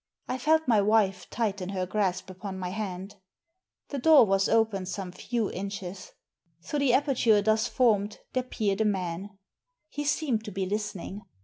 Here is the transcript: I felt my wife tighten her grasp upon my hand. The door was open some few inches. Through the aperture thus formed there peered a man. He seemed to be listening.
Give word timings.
I 0.27 0.39
felt 0.39 0.67
my 0.67 0.81
wife 0.81 1.29
tighten 1.29 1.69
her 1.69 1.85
grasp 1.85 2.31
upon 2.31 2.57
my 2.57 2.69
hand. 2.69 3.17
The 3.89 3.99
door 3.99 4.25
was 4.25 4.49
open 4.49 4.87
some 4.87 5.11
few 5.11 5.51
inches. 5.51 6.13
Through 6.63 6.79
the 6.79 6.93
aperture 6.95 7.43
thus 7.43 7.67
formed 7.67 8.17
there 8.33 8.41
peered 8.41 8.81
a 8.81 8.85
man. 8.85 9.37
He 9.89 10.03
seemed 10.03 10.43
to 10.45 10.51
be 10.51 10.65
listening. 10.65 11.21